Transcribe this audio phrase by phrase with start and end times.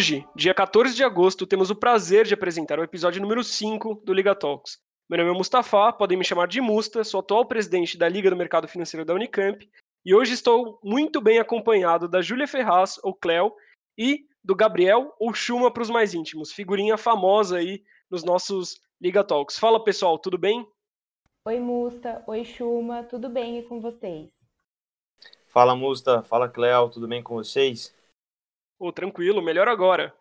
[0.00, 4.14] Hoje, dia 14 de agosto, temos o prazer de apresentar o episódio número 5 do
[4.14, 4.78] Liga Talks.
[5.06, 8.36] Meu nome é Mustafa, podem me chamar de Musta, sou atual presidente da Liga do
[8.36, 9.68] Mercado Financeiro da Unicamp
[10.02, 13.52] e hoje estou muito bem acompanhado da Júlia Ferraz, ou Cleo,
[13.94, 19.22] e do Gabriel, ou Chuma para os mais íntimos, figurinha famosa aí nos nossos Liga
[19.22, 19.58] Talks.
[19.58, 20.66] Fala pessoal, tudo bem?
[21.46, 24.30] Oi Musta, oi Chuma, tudo bem e com vocês?
[25.46, 27.94] Fala Musta, fala Cleo, tudo bem com vocês?
[28.80, 30.14] Oh, tranquilo, melhor agora.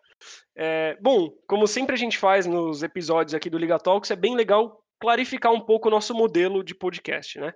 [0.54, 4.36] É, bom, como sempre a gente faz nos episódios aqui do Liga Talks, é bem
[4.36, 7.53] legal clarificar um pouco o nosso modelo de podcast, né?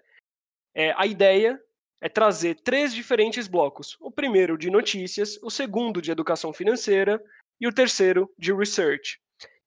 [0.73, 1.61] É, a ideia
[2.01, 3.97] é trazer três diferentes blocos.
[3.99, 7.21] O primeiro de notícias, o segundo de educação financeira
[7.59, 9.19] e o terceiro de research.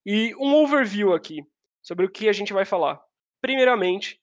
[0.07, 1.43] E um overview aqui
[1.83, 2.99] sobre o que a gente vai falar.
[3.43, 4.19] Primeiramente,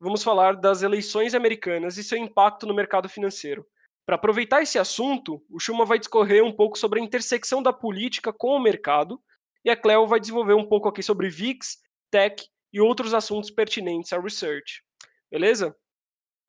[0.00, 3.66] vamos falar das eleições americanas e seu impacto no mercado financeiro.
[4.06, 8.32] Para aproveitar esse assunto, o Schuma vai discorrer um pouco sobre a intersecção da política
[8.32, 9.20] com o mercado,
[9.64, 11.78] e a Cleo vai desenvolver um pouco aqui sobre VIX,
[12.10, 14.82] tech e outros assuntos pertinentes à research.
[15.30, 15.74] Beleza?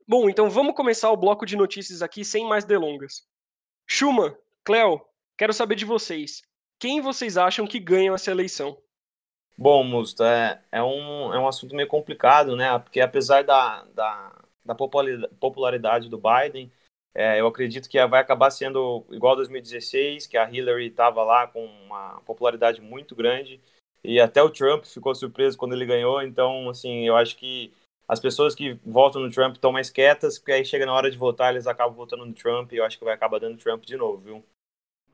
[0.06, 3.26] Bom, então vamos começar o bloco de notícias aqui sem mais delongas.
[3.86, 5.00] Schuma, Cleo,
[5.38, 6.42] quero saber de vocês.
[6.78, 8.76] Quem vocês acham que ganham essa eleição?
[9.56, 12.78] Bom, Musta, é, é, um, é um assunto meio complicado, né?
[12.78, 16.70] Porque apesar da, da, da popularidade do Biden,
[17.18, 21.64] é, eu acredito que vai acabar sendo igual 2016, que a Hillary estava lá com
[21.64, 23.58] uma popularidade muito grande
[24.04, 26.20] e até o Trump ficou surpreso quando ele ganhou.
[26.20, 27.72] Então, assim, eu acho que
[28.06, 31.16] as pessoas que votam no Trump estão mais quietas, porque aí chega na hora de
[31.16, 33.96] votar, eles acabam votando no Trump e eu acho que vai acabar dando Trump de
[33.96, 34.44] novo, viu?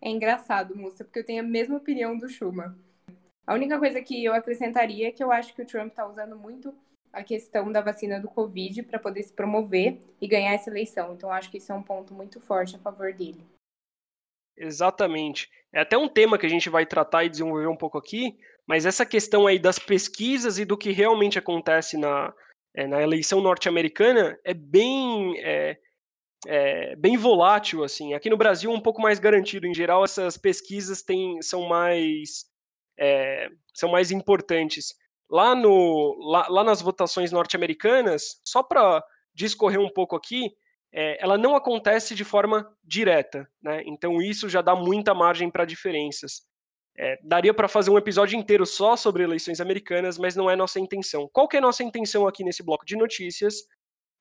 [0.00, 2.73] É engraçado, moça, porque eu tenho a mesma opinião do Schumer.
[3.47, 6.36] A única coisa que eu acrescentaria é que eu acho que o Trump está usando
[6.36, 6.75] muito
[7.12, 11.12] a questão da vacina do Covid para poder se promover e ganhar essa eleição.
[11.12, 13.44] Então, acho que isso é um ponto muito forte a favor dele.
[14.56, 15.50] Exatamente.
[15.72, 18.86] É até um tema que a gente vai tratar e desenvolver um pouco aqui, mas
[18.86, 22.33] essa questão aí das pesquisas e do que realmente acontece na,
[22.74, 25.79] é, na eleição norte-americana é bem é,
[26.46, 28.14] é, bem volátil assim.
[28.14, 29.67] Aqui no Brasil um pouco mais garantido.
[29.67, 32.44] Em geral, essas pesquisas têm, são mais
[32.98, 34.94] é, são mais importantes
[35.32, 39.02] lá, no, lá, lá nas votações norte-americanas, só para
[39.34, 40.54] discorrer um pouco aqui,
[40.92, 43.82] é, ela não acontece de forma direta, né?
[43.86, 46.42] Então isso já dá muita margem para diferenças.
[46.98, 50.78] É, daria para fazer um episódio inteiro só sobre eleições americanas, mas não é nossa
[50.78, 51.26] intenção.
[51.32, 53.62] Qual que é nossa intenção aqui nesse bloco de notícias?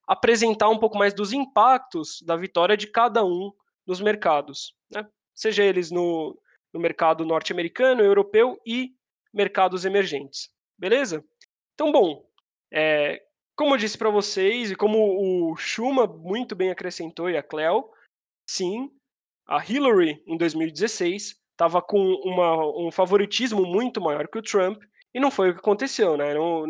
[0.08, 3.52] Apresentar um pouco mais dos impactos da vitória de cada um
[3.86, 5.06] nos mercados, né?
[5.34, 6.40] seja eles no,
[6.72, 8.92] no mercado norte-americano, europeu e
[9.34, 10.48] mercados emergentes.
[10.78, 11.24] Beleza?
[11.74, 12.26] Então, bom,
[12.72, 13.22] é,
[13.56, 17.88] como eu disse para vocês, e como o Schuma muito bem acrescentou e a Cleo,
[18.48, 18.90] sim,
[19.46, 24.82] a Hillary em 2016 estava com uma, um favoritismo muito maior que o Trump,
[25.14, 26.34] e não foi o que aconteceu, né?
[26.34, 26.64] Não,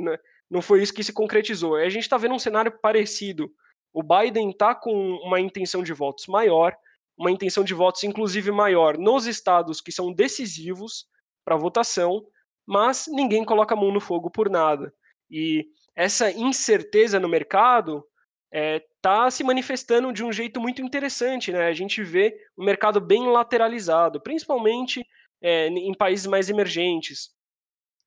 [0.51, 1.77] não foi isso que se concretizou.
[1.77, 3.51] A gente está vendo um cenário parecido.
[3.93, 4.93] O Biden está com
[5.25, 6.77] uma intenção de votos maior,
[7.17, 11.07] uma intenção de votos inclusive maior nos estados que são decisivos
[11.45, 12.27] para votação,
[12.73, 14.95] mas ninguém coloca a mão no fogo por nada.
[15.31, 18.03] E essa incerteza no mercado
[18.51, 21.53] está é, se manifestando de um jeito muito interessante.
[21.53, 21.67] Né?
[21.67, 25.07] A gente vê o um mercado bem lateralizado, principalmente
[25.43, 27.29] é, em países mais emergentes.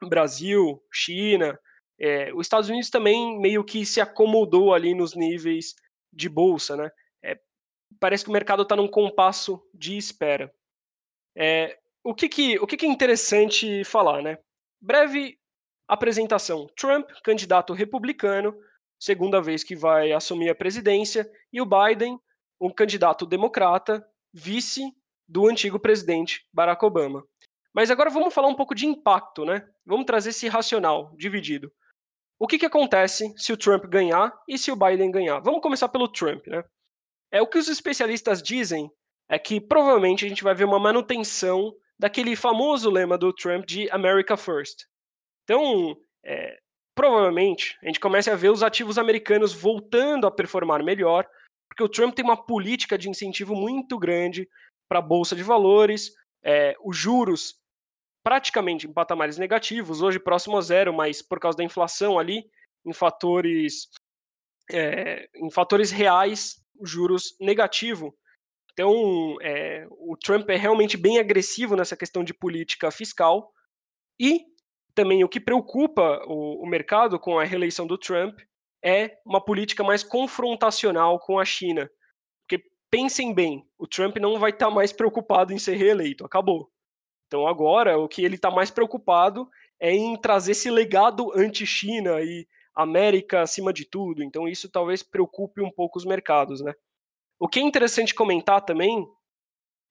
[0.09, 1.59] Brasil, China,
[1.99, 5.75] é, os Estados Unidos também meio que se acomodou ali nos níveis
[6.11, 6.75] de bolsa.
[6.75, 6.89] Né?
[7.99, 10.51] parece que o mercado está num compasso de espera.
[12.03, 14.23] o que, que, o que, que é interessante falar?
[14.23, 14.39] Né?
[14.85, 15.39] Breve
[15.87, 18.55] apresentação: Trump, candidato republicano,
[18.99, 22.19] segunda vez que vai assumir a presidência, e o Biden,
[22.61, 24.83] um candidato democrata, vice
[25.27, 27.25] do antigo presidente Barack Obama.
[27.73, 29.67] Mas agora vamos falar um pouco de impacto, né?
[29.83, 31.73] Vamos trazer esse racional dividido.
[32.37, 35.39] O que, que acontece se o Trump ganhar e se o Biden ganhar?
[35.39, 36.63] Vamos começar pelo Trump, né?
[37.31, 38.91] É o que os especialistas dizem
[39.27, 43.89] é que provavelmente a gente vai ver uma manutenção daquele famoso lema do Trump de
[43.89, 44.85] America First.
[45.43, 46.57] Então, é,
[46.93, 51.27] provavelmente, a gente começa a ver os ativos americanos voltando a performar melhor,
[51.69, 54.47] porque o Trump tem uma política de incentivo muito grande
[54.87, 56.11] para a Bolsa de Valores,
[56.43, 57.55] é, os juros
[58.23, 62.43] praticamente em patamares negativos, hoje próximo a zero, mas por causa da inflação ali,
[62.83, 63.87] em fatores,
[64.71, 68.15] é, em fatores reais, os juros negativo.
[68.75, 73.53] Então, é, o Trump é realmente bem agressivo nessa questão de política fiscal.
[74.19, 74.41] E
[74.93, 78.37] também o que preocupa o, o mercado com a reeleição do Trump
[78.83, 81.89] é uma política mais confrontacional com a China.
[82.41, 86.69] Porque pensem bem, o Trump não vai estar mais preocupado em ser reeleito, acabou.
[87.27, 89.49] Então agora o que ele está mais preocupado
[89.79, 92.45] é em trazer esse legado anti-China e
[92.75, 94.21] América acima de tudo.
[94.21, 96.73] Então isso talvez preocupe um pouco os mercados, né?
[97.39, 99.05] O que é interessante comentar também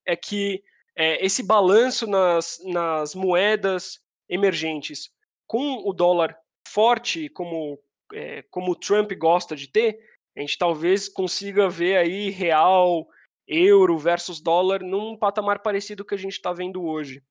[0.06, 0.62] é que
[0.96, 5.10] é, esse balanço nas, nas moedas emergentes
[5.46, 6.36] com o dólar
[6.66, 7.78] forte, como,
[8.12, 9.98] é, como o Trump gosta de ter,
[10.36, 13.06] a gente talvez consiga ver aí real,
[13.46, 17.22] euro versus dólar num patamar parecido que a gente está vendo hoje.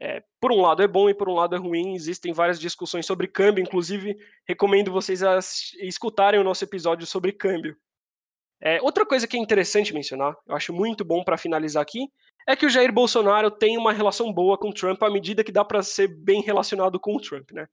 [0.00, 3.06] É, por um lado é bom e por um lado é ruim, existem várias discussões
[3.06, 4.16] sobre câmbio, inclusive
[4.46, 5.20] recomendo vocês
[5.80, 7.76] escutarem o nosso episódio sobre câmbio.
[8.64, 12.08] É, outra coisa que é interessante mencionar, eu acho muito bom para finalizar aqui,
[12.46, 15.52] é que o Jair Bolsonaro tem uma relação boa com o Trump à medida que
[15.52, 17.68] dá para ser bem relacionado com o Trump, né?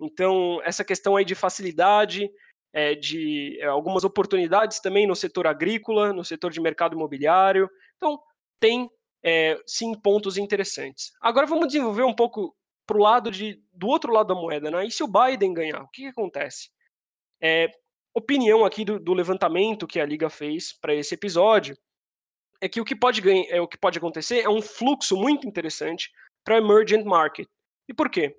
[0.00, 2.30] Então, essa questão aí de facilidade,
[2.72, 7.68] é, de é, algumas oportunidades também no setor agrícola, no setor de mercado imobiliário.
[7.96, 8.18] Então,
[8.58, 8.90] tem
[9.22, 11.12] é, sim pontos interessantes.
[11.20, 12.56] Agora vamos desenvolver um pouco
[12.86, 14.86] para o lado de, do outro lado da moeda, né?
[14.86, 16.70] E se o Biden ganhar, o que, que acontece?
[17.42, 17.70] É,
[18.14, 21.76] opinião aqui do, do, levantamento que a Liga fez para esse episódio
[22.60, 25.46] é que o que pode ganhar, é, o que pode acontecer é um fluxo muito
[25.46, 26.10] interessante
[26.44, 27.48] para emergent market.
[27.88, 28.36] E por quê?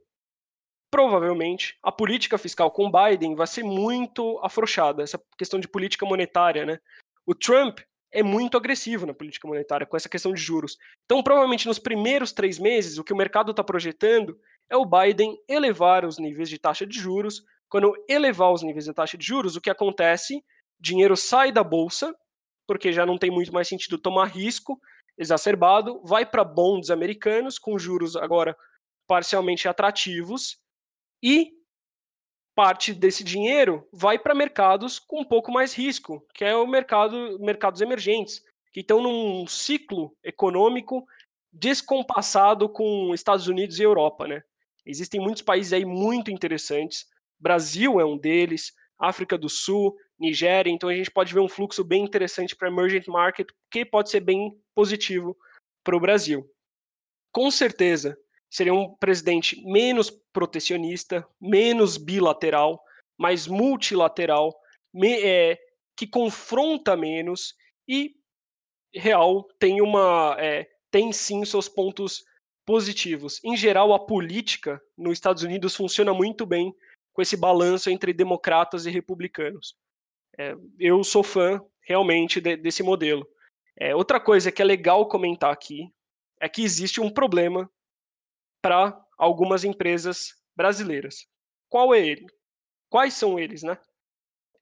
[0.92, 6.66] Provavelmente a política fiscal com Biden vai ser muito afrouxada, essa questão de política monetária,
[6.66, 6.80] né?
[7.26, 7.80] O Trump
[8.12, 10.78] é muito agressivo na política monetária com essa questão de juros.
[11.06, 14.38] Então, provavelmente nos primeiros três meses, o que o mercado está projetando
[14.70, 17.44] é o Biden elevar os níveis de taxa de juros.
[17.72, 20.44] Quando elevar os níveis de taxa de juros, o que acontece?
[20.78, 22.14] Dinheiro sai da bolsa,
[22.68, 24.78] porque já não tem muito mais sentido tomar risco
[25.18, 28.58] exacerbado, vai para bonds americanos com juros agora
[29.08, 30.58] parcialmente atrativos
[31.24, 31.54] e
[32.54, 37.40] parte desse dinheiro vai para mercados com um pouco mais risco, que é o mercado,
[37.40, 38.42] mercados emergentes,
[38.74, 41.06] que estão num ciclo econômico
[41.54, 44.44] descompassado com Estados Unidos e Europa, né?
[44.86, 47.06] Existem muitos países aí muito interessantes.
[47.42, 51.84] Brasil é um deles, África do Sul, Nigéria, então a gente pode ver um fluxo
[51.84, 55.36] bem interessante para emergent market, que pode ser bem positivo
[55.84, 56.48] para o Brasil.
[57.34, 58.16] Com certeza,
[58.50, 62.84] seria um presidente menos protecionista, menos bilateral,
[63.18, 64.54] mais multilateral,
[64.94, 65.58] me, é,
[65.98, 67.56] que confronta menos
[67.88, 68.16] e
[68.94, 72.24] real tem uma é, tem sim seus pontos
[72.66, 73.40] positivos.
[73.44, 76.76] Em geral, a política nos Estados Unidos funciona muito bem
[77.14, 79.76] com esse balanço entre democratas e republicanos.
[80.38, 83.28] É, eu sou fã realmente de, desse modelo.
[83.78, 85.92] É, outra coisa que é legal comentar aqui
[86.40, 87.70] é que existe um problema
[88.62, 91.28] para algumas empresas brasileiras.
[91.70, 92.26] Qual é ele?
[92.90, 93.78] Quais são eles, né?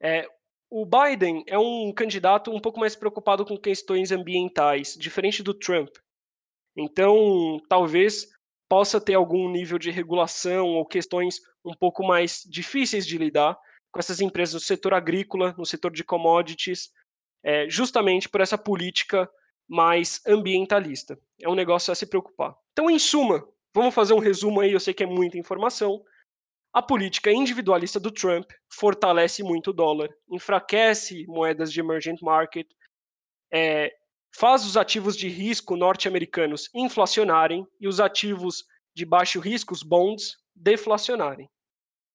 [0.01, 0.27] É,
[0.69, 5.89] o Biden é um candidato um pouco mais preocupado com questões ambientais, diferente do Trump.
[6.77, 8.27] Então, talvez
[8.69, 13.57] possa ter algum nível de regulação ou questões um pouco mais difíceis de lidar
[13.91, 16.91] com essas empresas no setor agrícola, no setor de commodities,
[17.43, 19.29] é, justamente por essa política
[19.67, 21.19] mais ambientalista.
[21.41, 22.55] É um negócio a se preocupar.
[22.71, 23.43] Então, em suma,
[23.73, 26.03] Vamos fazer um resumo aí, eu sei que é muita informação.
[26.73, 32.67] A política individualista do Trump fortalece muito o dólar, enfraquece moedas de emergent market,
[33.51, 33.93] é,
[34.35, 40.37] faz os ativos de risco norte-americanos inflacionarem e os ativos de baixo risco, os bonds,
[40.55, 41.49] deflacionarem.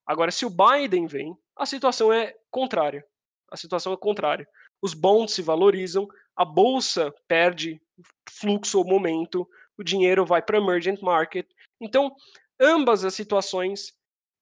[0.06, 3.04] Agora, se o Biden vem, a situação é contrária.
[3.50, 4.46] A situação é contrária.
[4.82, 6.06] Os bonds se valorizam,
[6.36, 7.80] a bolsa perde
[8.28, 11.46] fluxo ou momento, o dinheiro vai para emergent market.
[11.80, 12.14] Então,
[12.60, 13.92] ambas as situações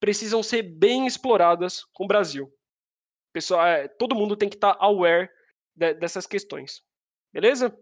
[0.00, 2.52] precisam ser bem exploradas com o Brasil.
[3.32, 5.30] Pessoal, é, todo mundo tem que estar tá aware
[5.74, 6.82] de, dessas questões.
[7.32, 7.74] Beleza?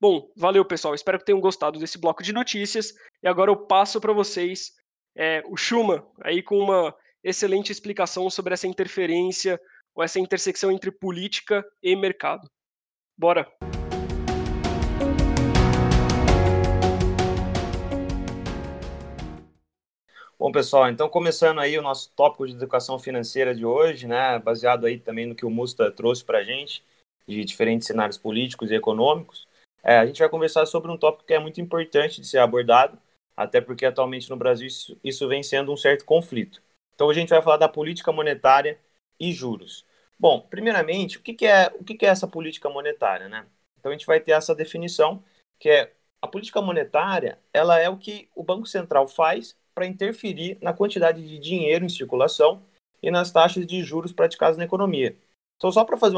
[0.00, 0.94] Bom, valeu pessoal.
[0.94, 2.94] Espero que tenham gostado desse bloco de notícias.
[3.22, 4.72] E agora eu passo para vocês
[5.14, 9.60] é, o Schuma, aí com uma excelente explicação sobre essa interferência
[9.94, 12.48] ou essa intersecção entre política e mercado.
[13.18, 13.46] Bora!
[20.38, 24.86] Bom, pessoal, então começando aí o nosso tópico de educação financeira de hoje, né, baseado
[24.86, 26.82] aí também no que o Musta trouxe para a gente,
[27.28, 29.46] de diferentes cenários políticos e econômicos,
[29.82, 32.98] é, a gente vai conversar sobre um tópico que é muito importante de ser abordado,
[33.36, 36.60] até porque atualmente no Brasil isso, isso vem sendo um certo conflito.
[36.94, 38.78] Então a gente vai falar da política monetária
[39.20, 39.84] e juros.
[40.18, 43.46] Bom, primeiramente, o que, que é o que, que é essa política monetária, né?
[43.78, 45.22] Então a gente vai ter essa definição
[45.60, 50.58] que é a política monetária, ela é o que o Banco Central faz para interferir
[50.60, 52.64] na quantidade de dinheiro em circulação
[53.00, 55.16] e nas taxas de juros praticadas na economia.
[55.58, 56.16] Então, só para fazer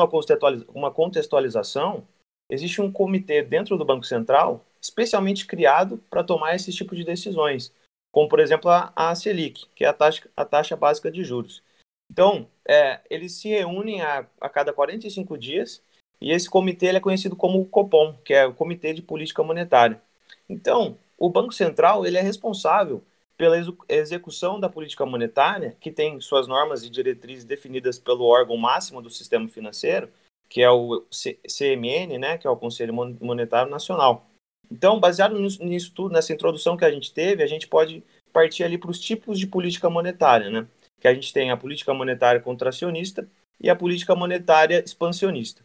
[0.68, 2.06] uma contextualização,
[2.48, 7.72] existe um comitê dentro do Banco Central especialmente criado para tomar esse tipo de decisões,
[8.10, 11.62] como por exemplo a, a Selic, que é a taxa, a taxa básica de juros.
[12.10, 15.82] Então, é, eles se reúnem a, a cada 45 dias
[16.20, 20.00] e esse comitê é conhecido como o Copom, que é o Comitê de Política Monetária.
[20.48, 23.02] Então, o Banco Central ele é responsável
[23.40, 23.56] pela
[23.88, 29.08] execução da política monetária, que tem suas normas e diretrizes definidas pelo órgão máximo do
[29.08, 30.10] sistema financeiro,
[30.46, 34.28] que é o CMN, né, que é o Conselho Monetário Nacional.
[34.70, 38.76] Então, baseado nisso tudo, nessa introdução que a gente teve, a gente pode partir ali
[38.76, 40.68] para os tipos de política monetária, né?
[41.00, 43.26] Que a gente tem a política monetária contracionista
[43.58, 45.64] e a política monetária expansionista.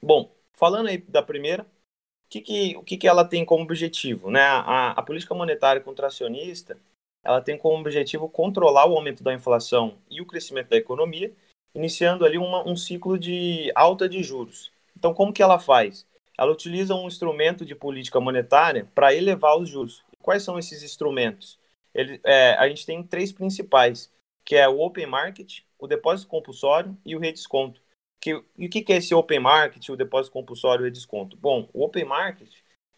[0.00, 1.66] Bom, falando aí da primeira,
[2.28, 4.30] que que, o que, que ela tem como objetivo?
[4.30, 4.40] Né?
[4.40, 6.78] A, a política monetária contracionista
[7.24, 11.32] ela tem como objetivo controlar o aumento da inflação e o crescimento da economia,
[11.74, 14.70] iniciando ali uma, um ciclo de alta de juros.
[14.96, 16.06] Então, como que ela faz?
[16.36, 20.04] Ela utiliza um instrumento de política monetária para elevar os juros.
[20.20, 21.58] Quais são esses instrumentos?
[21.94, 24.12] Ele, é, a gente tem três principais,
[24.44, 27.80] que é o open market, o depósito compulsório e o redesconto.
[28.24, 31.36] Que, e o que, é esse open market, o depósito compulsório e desconto?
[31.36, 32.48] Bom, o open market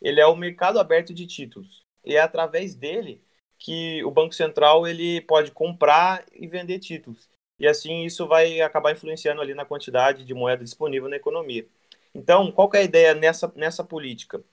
[0.00, 1.84] ele é o mercado aberto de títulos.
[2.04, 3.20] E é através dele
[3.58, 7.28] que o Banco Central ele pode comprar e vender títulos.
[7.58, 11.66] E assim isso vai acabar influenciando ali na quantidade de moeda disponível na economia.
[12.14, 14.44] Então, qual é a ideia nessa, nessa política?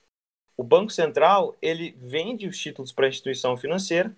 [0.57, 4.15] O Banco Central ele vende os títulos para a instituição financeira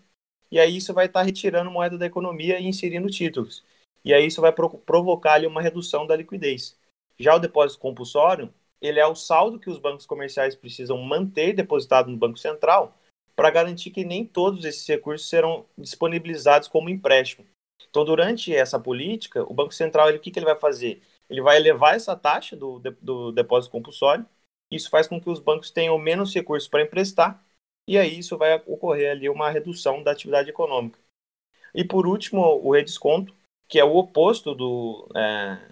[0.50, 3.62] e aí isso vai estar retirando moeda da economia e inserindo títulos
[4.06, 6.78] e aí isso vai provocar ali uma redução da liquidez.
[7.20, 12.12] Já o depósito compulsório, ele é o saldo que os bancos comerciais precisam manter depositado
[12.12, 12.96] no Banco Central
[13.36, 17.46] para garantir que nem todos esses recursos serão disponibilizados como empréstimo.
[17.90, 21.02] Então, durante essa política, o Banco Central, ele, o que, que ele vai fazer?
[21.30, 24.26] Ele vai elevar essa taxa do, do depósito compulsório,
[24.72, 27.44] isso faz com que os bancos tenham menos recursos para emprestar,
[27.88, 31.00] e aí isso vai ocorrer ali uma redução da atividade econômica.
[31.74, 33.34] E por último, o redesconto,
[33.68, 35.72] que é o oposto do, é,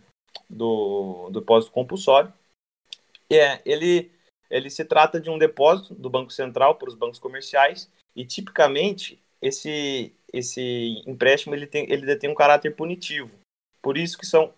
[0.50, 2.34] do, do depósito compulsório.
[3.32, 4.12] É, ele,
[4.50, 9.22] ele se trata de um depósito do Banco Central para os bancos comerciais e, tipicamente,
[9.42, 13.40] esse, esse empréstimo ele, tem, ele detém um caráter punitivo.
[13.82, 14.54] Por isso que são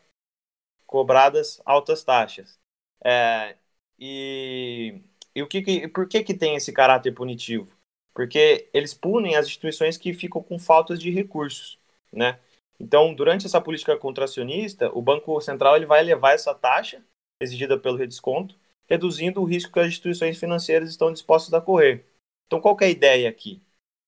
[0.85, 2.59] cobradas altas taxas.
[3.03, 3.55] É,
[3.99, 5.01] e,
[5.33, 7.71] e o que, que, por que, que tem esse caráter punitivo?
[8.13, 11.77] Porque eles punem as instituições que ficam com faltas de recursos,
[12.13, 12.39] né?
[12.79, 17.03] Então, durante essa política contracionista, o Banco Central ele vai elevar essa taxa
[17.41, 18.55] exigida pelo redesconto,
[18.89, 22.05] reduzindo o risco que as instituições financeiras estão dispostas a correr.
[22.47, 23.61] Então, qual é a ideia aqui?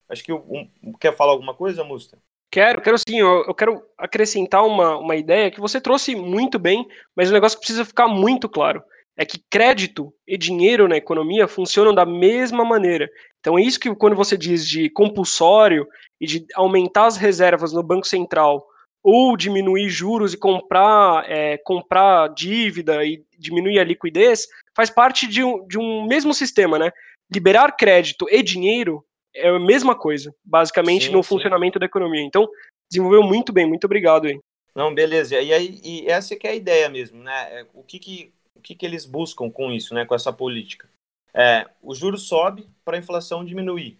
[0.09, 0.69] Acho que um,
[0.99, 2.17] quer falar alguma coisa, Musta?
[2.51, 3.19] Quero, quero sim.
[3.19, 7.57] Eu, eu, quero acrescentar uma, uma ideia que você trouxe muito bem, mas o negócio
[7.57, 8.83] que precisa ficar muito claro
[9.17, 13.09] é que crédito e dinheiro na economia funcionam da mesma maneira.
[13.47, 15.87] Então é isso que quando você diz de compulsório
[16.19, 18.67] e de aumentar as reservas no Banco Central
[19.01, 25.45] ou diminuir juros e comprar, é, comprar dívida e diminuir a liquidez, faz parte de
[25.45, 26.91] um, de um mesmo sistema, né?
[27.33, 29.01] Liberar crédito e dinheiro
[29.33, 31.29] é a mesma coisa, basicamente, sim, no sim.
[31.29, 32.23] funcionamento da economia.
[32.23, 32.49] Então,
[32.91, 34.37] desenvolveu muito bem, muito obrigado aí.
[34.75, 35.39] Não, beleza.
[35.39, 37.61] E, aí, e essa que é a ideia mesmo, né?
[37.61, 40.05] É, o que, que, o que, que eles buscam com isso, né?
[40.05, 40.89] Com essa política?
[41.37, 43.95] É, o juro sobe para a inflação diminuir.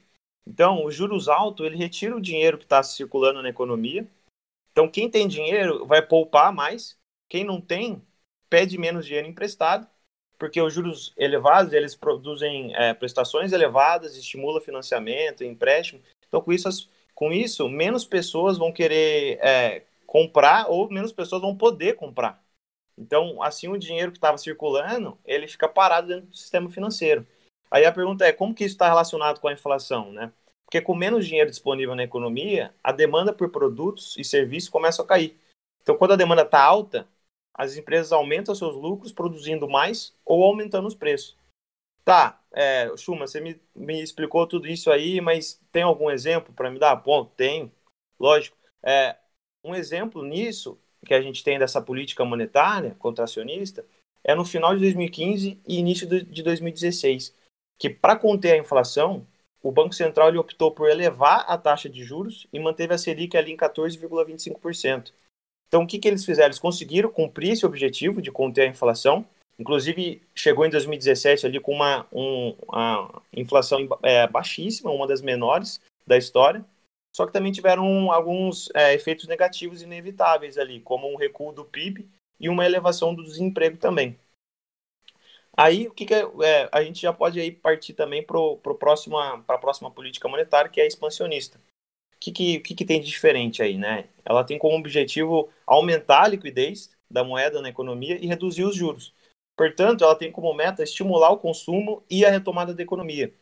[0.47, 4.07] Então, os juros altos, ele retira o dinheiro que está circulando na economia.
[4.71, 6.97] Então, quem tem dinheiro vai poupar mais.
[7.29, 8.01] Quem não tem,
[8.49, 9.87] pede menos dinheiro emprestado,
[10.39, 16.01] porque os juros elevados, eles produzem é, prestações elevadas, estimula financiamento, empréstimo.
[16.27, 21.55] Então, com isso, com isso menos pessoas vão querer é, comprar ou menos pessoas vão
[21.55, 22.41] poder comprar.
[22.97, 27.25] Então, assim, o dinheiro que estava circulando, ele fica parado dentro do sistema financeiro.
[27.69, 30.31] Aí a pergunta é como que isso está relacionado com a inflação, né?
[30.65, 35.05] Porque com menos dinheiro disponível na economia, a demanda por produtos e serviços começa a
[35.05, 35.37] cair.
[35.81, 37.07] Então, quando a demanda está alta,
[37.53, 41.37] as empresas aumentam seus lucros produzindo mais ou aumentando os preços.
[42.03, 46.79] Tá, é, você me, me explicou tudo isso aí, mas tem algum exemplo para me
[46.79, 46.95] dar?
[46.95, 47.71] Bom, tem,
[48.19, 48.57] lógico.
[48.81, 49.17] É,
[49.63, 53.85] um exemplo nisso que a gente tem dessa política monetária contracionista
[54.23, 57.33] é no final de 2015 e início de 2016
[57.77, 59.25] que para conter a inflação,
[59.61, 63.37] o Banco Central ele optou por elevar a taxa de juros e manteve a Selic
[63.37, 65.11] ali em 14,25%.
[65.67, 66.47] Então, o que, que eles fizeram?
[66.47, 69.25] Eles conseguiram cumprir esse objetivo de conter a inflação.
[69.59, 75.81] Inclusive, chegou em 2017 ali com uma, um, uma inflação é, baixíssima, uma das menores
[76.05, 76.63] da história.
[77.17, 82.07] Só que também tiveram alguns é, efeitos negativos inevitáveis ali, como um recuo do PIB
[82.39, 84.15] e uma elevação do desemprego também.
[85.57, 89.57] Aí o que, que é, é, a gente já pode aí partir também para a
[89.57, 91.57] próxima política monetária, que é expansionista.
[91.57, 94.07] O que, que, que, que tem de diferente aí, né?
[94.23, 99.11] Ela tem como objetivo aumentar a liquidez da moeda na economia e reduzir os juros.
[99.57, 103.33] Portanto, ela tem como meta estimular o consumo e a retomada da economia.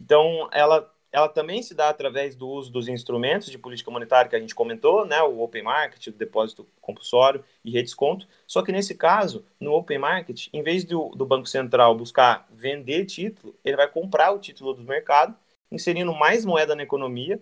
[0.00, 4.36] Então, ela, ela também se dá através do uso dos instrumentos de política monetária que
[4.36, 8.26] a gente comentou, né, o open market, o depósito compulsório e redesconto.
[8.46, 13.06] Só que nesse caso, no open market, em vez do, do Banco Central buscar vender
[13.06, 15.36] título, ele vai comprar o título do mercado,
[15.70, 17.40] inserindo mais moeda na economia.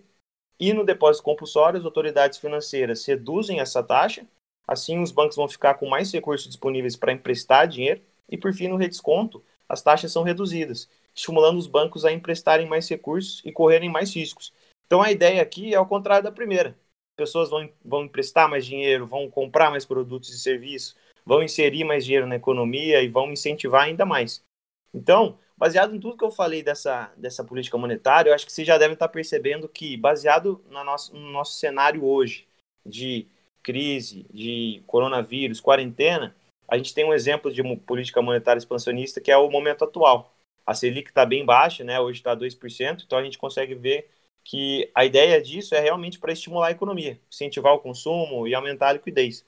[0.59, 4.27] E no depósito compulsório, as autoridades financeiras reduzem essa taxa,
[4.67, 8.67] assim os bancos vão ficar com mais recursos disponíveis para emprestar dinheiro e, por fim,
[8.67, 13.89] no redesconto, as taxas são reduzidas, estimulando os bancos a emprestarem mais recursos e correrem
[13.89, 14.51] mais riscos.
[14.87, 16.75] Então, a ideia aqui é ao contrário da primeira.
[17.15, 22.03] Pessoas vão, vão emprestar mais dinheiro, vão comprar mais produtos e serviços, vão inserir mais
[22.03, 24.43] dinheiro na economia e vão incentivar ainda mais.
[24.91, 28.65] Então, baseado em tudo que eu falei dessa, dessa política monetária, eu acho que vocês
[28.65, 32.47] já devem estar percebendo que, baseado no nosso, no nosso cenário hoje
[32.83, 33.27] de
[33.61, 36.35] crise, de coronavírus, quarentena,
[36.69, 40.33] a gente tem um exemplo de política monetária expansionista que é o momento atual.
[40.65, 41.99] A Selic está bem baixa, né?
[41.99, 44.09] hoje está 2%, então a gente consegue ver
[44.43, 48.89] que a ideia disso é realmente para estimular a economia, incentivar o consumo e aumentar
[48.89, 49.45] a liquidez.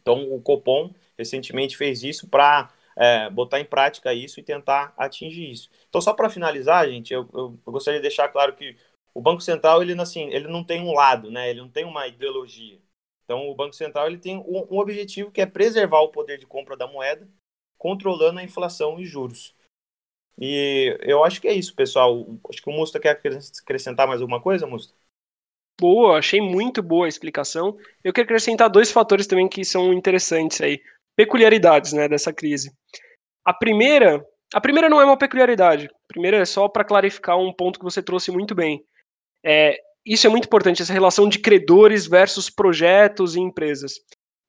[0.00, 5.50] Então o Copom recentemente fez isso para é, botar em prática isso e tentar atingir
[5.50, 5.70] isso.
[5.88, 8.76] Então só para finalizar, gente, eu, eu, gostaria de deixar claro que
[9.14, 11.50] o Banco Central ele assim, ele não tem um lado, né?
[11.50, 12.80] Ele não tem uma ideologia.
[13.24, 16.76] Então, o Banco Central ele tem um, objetivo que é preservar o poder de compra
[16.76, 17.28] da moeda,
[17.78, 19.54] controlando a inflação e juros.
[20.38, 22.26] E eu acho que é isso, pessoal.
[22.48, 24.94] Acho que o Musta quer acrescentar mais alguma coisa, Musta?
[25.80, 27.76] Boa, achei muito boa a explicação.
[28.04, 30.80] Eu quero acrescentar dois fatores também que são interessantes aí,
[31.16, 32.72] peculiaridades, né, dessa crise.
[33.44, 34.24] A primeira,
[34.54, 35.86] a primeira não é uma peculiaridade.
[35.86, 38.84] A primeira é só para clarificar um ponto que você trouxe muito bem.
[39.44, 43.94] É, isso é muito importante, essa relação de credores versus projetos e empresas.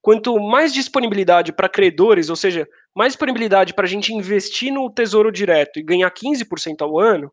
[0.01, 5.31] Quanto mais disponibilidade para credores, ou seja, mais disponibilidade para a gente investir no tesouro
[5.31, 7.31] direto e ganhar 15% ao ano,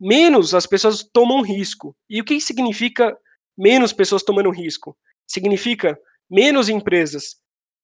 [0.00, 1.96] menos as pessoas tomam risco.
[2.08, 3.16] E o que significa
[3.56, 4.96] menos pessoas tomando risco?
[5.26, 5.98] Significa
[6.30, 7.36] menos empresas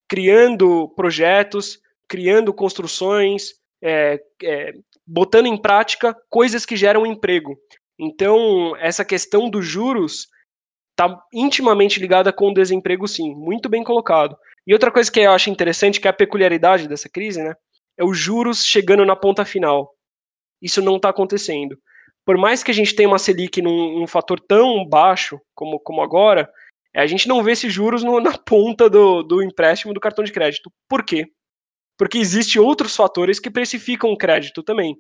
[0.08, 4.72] criando projetos, criando construções, é, é,
[5.06, 7.58] botando em prática coisas que geram emprego.
[7.98, 10.26] Então, essa questão dos juros
[10.90, 13.34] está intimamente ligada com o desemprego, sim.
[13.34, 14.36] Muito bem colocado.
[14.66, 17.54] E outra coisa que eu acho interessante, que é a peculiaridade dessa crise, né?
[17.98, 19.92] É os juros chegando na ponta final.
[20.62, 21.76] Isso não está acontecendo.
[22.24, 26.50] Por mais que a gente tenha uma Selic num, fator tão baixo como, como agora,
[26.94, 30.24] é, a gente não vê esses juros no, na ponta do, do empréstimo do cartão
[30.24, 30.72] de crédito.
[30.88, 31.26] Por quê?
[31.98, 34.96] Porque existem outros fatores que precificam o crédito também.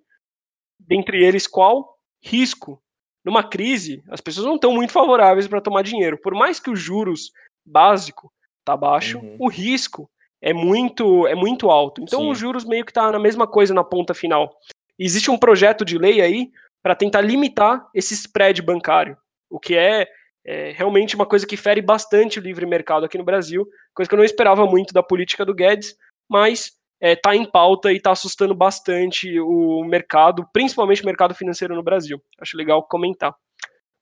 [0.78, 1.96] Dentre eles, qual?
[2.22, 2.83] Risco
[3.24, 6.18] numa crise, as pessoas não estão muito favoráveis para tomar dinheiro.
[6.18, 7.30] Por mais que os juros
[7.64, 8.32] básico
[8.64, 9.36] tá baixo, uhum.
[9.40, 10.10] o risco
[10.42, 12.02] é muito é muito alto.
[12.02, 12.30] Então Sim.
[12.30, 14.54] os juros meio que tá na mesma coisa na ponta final.
[14.98, 16.50] Existe um projeto de lei aí
[16.82, 19.16] para tentar limitar esse spread bancário,
[19.50, 20.06] o que é,
[20.46, 24.14] é, realmente uma coisa que fere bastante o livre mercado aqui no Brasil, coisa que
[24.14, 25.96] eu não esperava muito da política do Guedes,
[26.28, 26.72] mas
[27.04, 31.74] está é, tá em pauta e está assustando bastante o mercado, principalmente o mercado financeiro
[31.74, 32.20] no Brasil.
[32.40, 33.34] Acho legal comentar.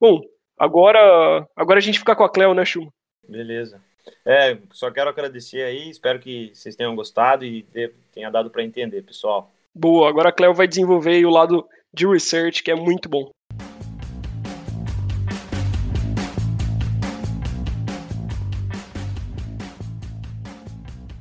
[0.00, 0.20] Bom,
[0.56, 2.92] agora, agora a gente fica com a Cleo, né, Chuma?
[3.28, 3.82] Beleza.
[4.24, 7.64] É, só quero agradecer aí, espero que vocês tenham gostado e
[8.12, 9.50] tenha dado para entender, pessoal.
[9.74, 13.30] Boa, agora a Cleo vai desenvolver o lado de research, que é muito bom.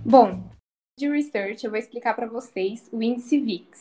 [0.03, 0.50] Bom,
[1.01, 3.79] de research, eu vou explicar para vocês o índice VIX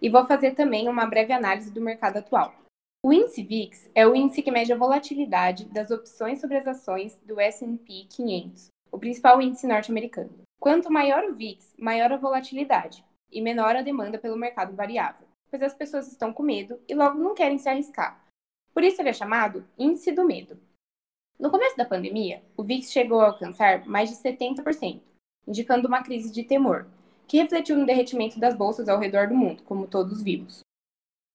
[0.00, 2.54] e vou fazer também uma breve análise do mercado atual.
[3.04, 7.18] O índice VIX é o índice que mede a volatilidade das opções sobre as ações
[7.24, 10.30] do S&P 500, o principal índice norte-americano.
[10.60, 15.62] Quanto maior o VIX, maior a volatilidade e menor a demanda pelo mercado variável, pois
[15.62, 18.24] as pessoas estão com medo e logo não querem se arriscar.
[18.72, 20.56] Por isso ele é chamado índice do medo.
[21.36, 25.00] No começo da pandemia, o VIX chegou a alcançar mais de 70%,
[25.50, 26.86] indicando uma crise de temor,
[27.26, 30.60] que refletiu no derretimento das bolsas ao redor do mundo, como todos vimos.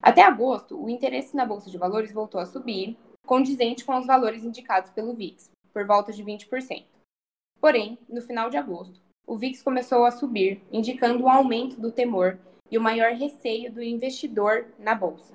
[0.02, 2.98] Até agosto, o interesse na bolsa de valores voltou a subir,
[3.28, 6.86] condizente com os valores indicados pelo VIX, por volta de 20%.
[7.60, 12.40] Porém, no final de agosto, o VIX começou a subir, indicando um aumento do temor
[12.72, 15.34] e o maior receio do investidor na bolsa,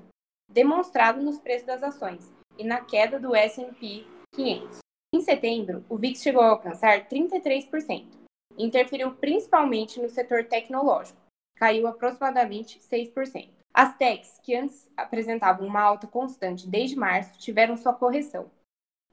[0.51, 4.79] demonstrado nos preços das ações e na queda do S&P 500.
[5.13, 8.20] Em setembro, o VIX chegou a alcançar 33%,
[8.59, 11.21] interferiu principalmente no setor tecnológico,
[11.57, 13.49] caiu aproximadamente 6%.
[13.73, 18.51] As techs, que antes apresentavam uma alta constante desde março, tiveram sua correção.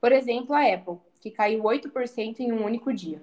[0.01, 3.21] Por exemplo, a Apple, que caiu 8% em um único dia.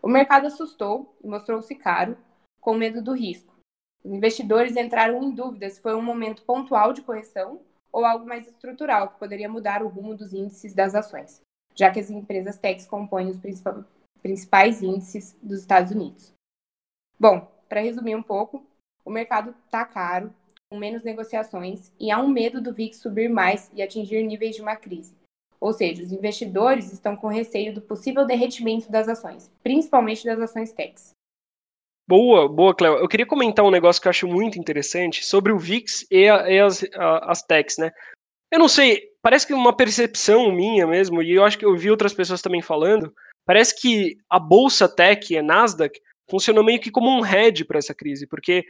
[0.00, 2.16] O mercado assustou e mostrou-se caro,
[2.60, 3.54] com medo do risco.
[4.04, 8.46] Os investidores entraram em dúvida se foi um momento pontual de correção ou algo mais
[8.46, 11.40] estrutural que poderia mudar o rumo dos índices das ações,
[11.74, 13.84] já que as empresas techs compõem os principais
[14.82, 16.32] índices dos Estados Unidos.
[17.18, 18.64] Bom, para resumir um pouco,
[19.04, 20.32] o mercado está caro,
[20.70, 24.62] com menos negociações e há um medo do VIX subir mais e atingir níveis de
[24.62, 25.14] uma crise.
[25.60, 30.72] Ou seja, os investidores estão com receio do possível derretimento das ações, principalmente das ações
[30.72, 31.12] techs.
[32.06, 32.96] Boa, boa, Cléo.
[32.96, 36.50] Eu queria comentar um negócio que eu acho muito interessante sobre o VIX e, a,
[36.50, 37.90] e as, a, as techs, né?
[38.52, 41.90] Eu não sei, parece que uma percepção minha mesmo, e eu acho que eu vi
[41.90, 43.12] outras pessoas também falando,
[43.44, 47.94] parece que a bolsa tech, a Nasdaq, funcionou meio que como um hedge para essa
[47.94, 48.64] crise, porque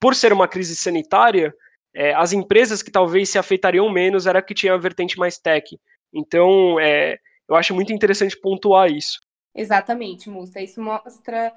[0.00, 1.54] por ser uma crise sanitária,
[1.94, 5.78] é, as empresas que talvez se afetariam menos era que tinha a vertente mais tech.
[6.12, 9.20] Então, é, eu acho muito interessante pontuar isso.
[9.54, 10.60] Exatamente, Musta.
[10.60, 11.52] Isso mostra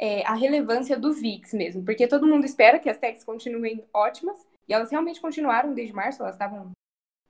[0.00, 4.36] é, a relevância do VIX mesmo, porque todo mundo espera que as techs continuem ótimas,
[4.68, 6.72] e elas realmente continuaram desde março, elas estavam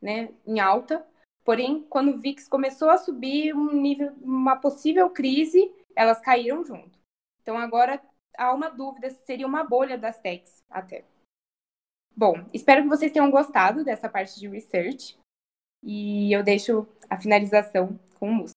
[0.01, 1.05] né, em alta.
[1.47, 6.99] Porém, quando o VIX começou a subir um nível, uma possível crise, elas caíram junto.
[7.41, 8.03] Então agora
[8.37, 11.05] há uma dúvida se seria uma bolha das techs até.
[12.17, 15.17] Bom, espero que vocês tenham gostado dessa parte de research.
[15.85, 18.57] E eu deixo a finalização com o Musto.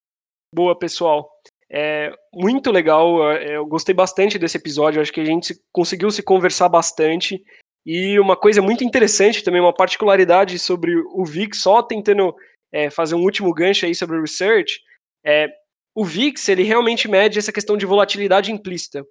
[0.51, 1.29] Boa, pessoal.
[1.69, 6.23] É muito legal, é, eu gostei bastante desse episódio, acho que a gente conseguiu se
[6.23, 7.43] conversar bastante.
[7.85, 12.35] E uma coisa muito interessante também, uma particularidade sobre o VIX, só tentando
[12.71, 14.79] é, fazer um último gancho aí sobre o research,
[15.25, 15.49] é,
[15.95, 19.05] o VIX ele realmente mede essa questão de volatilidade implícita.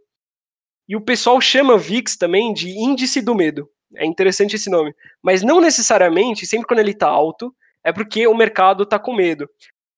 [0.88, 3.68] E o pessoal chama VIX também de índice do medo.
[3.97, 4.94] É interessante esse nome.
[5.23, 9.49] Mas não necessariamente, sempre quando ele está alto, é porque o mercado está com medo.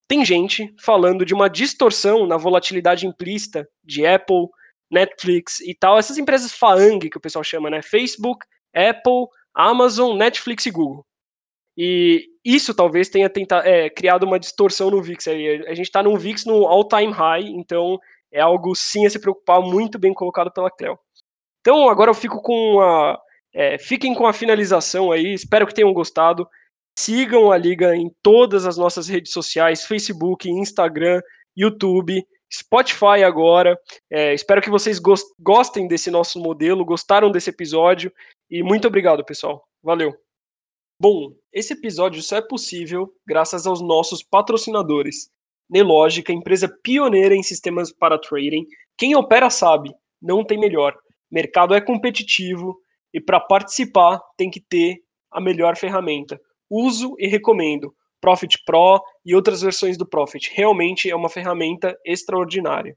[0.09, 4.49] Tem gente falando de uma distorção na volatilidade implícita de Apple,
[4.91, 7.81] Netflix e tal, essas empresas FAANG que o pessoal chama, né?
[7.81, 8.45] Facebook,
[8.75, 11.07] Apple, Amazon, Netflix e Google.
[11.77, 15.29] E isso talvez tenha tentado, é, criado uma distorção no VIX.
[15.29, 17.99] A gente está num VIX no all-time high, então
[18.33, 20.99] é algo sim a se preocupar, muito bem colocado pela Cleo.
[21.61, 23.19] Então agora eu fico com a.
[23.53, 26.49] É, fiquem com a finalização aí, espero que tenham gostado.
[26.99, 31.21] Sigam a Liga em todas as nossas redes sociais: Facebook, Instagram,
[31.57, 33.79] YouTube, Spotify agora.
[34.11, 35.01] É, espero que vocês
[35.39, 38.13] gostem desse nosso modelo, gostaram desse episódio
[38.51, 39.65] e muito obrigado, pessoal.
[39.83, 40.30] Valeu.
[41.03, 45.31] Bom, esse episódio só é possível graças aos nossos patrocinadores.
[45.67, 48.67] Nelogica, empresa pioneira em sistemas para trading.
[48.99, 50.95] Quem opera sabe, não tem melhor.
[51.31, 52.77] Mercado é competitivo
[53.15, 54.99] e para participar tem que ter
[55.31, 57.95] a melhor ferramenta uso e recomendo.
[58.21, 60.53] Profit Pro e outras versões do Profit.
[60.55, 62.95] Realmente é uma ferramenta extraordinária.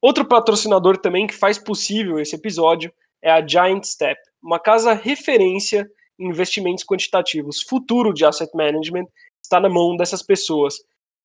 [0.00, 5.84] Outro patrocinador também que faz possível esse episódio é a Giant Step, uma casa referência
[6.18, 7.62] investimentos quantitativos.
[7.62, 9.06] Futuro de asset management
[9.42, 10.76] está na mão dessas pessoas.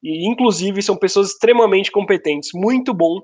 [0.02, 2.52] E, inclusive, são pessoas extremamente competentes.
[2.54, 3.22] Muito bom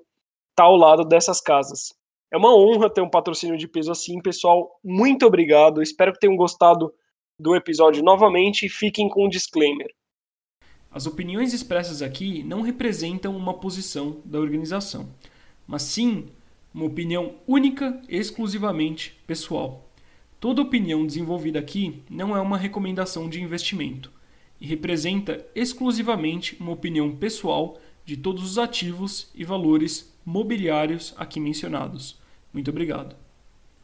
[0.52, 1.94] estar ao lado dessas casas.
[2.32, 4.80] É uma honra ter um patrocínio de peso assim, pessoal.
[4.84, 5.82] Muito obrigado.
[5.82, 6.94] Espero que tenham gostado
[7.40, 9.88] do episódio novamente e fiquem com um disclaimer.
[10.92, 15.08] As opiniões expressas aqui não representam uma posição da organização,
[15.68, 16.28] mas sim
[16.74, 19.88] uma opinião única e exclusivamente pessoal.
[20.39, 24.10] Toda opinião desenvolvida aqui não é uma recomendação de investimento
[24.60, 32.17] e representa exclusivamente uma opinião pessoal de todos os ativos e valores mobiliários aqui mencionados.
[32.54, 33.15] Muito obrigado.